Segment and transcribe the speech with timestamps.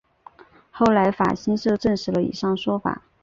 [0.71, 3.03] 后来法新社证实了以上说法。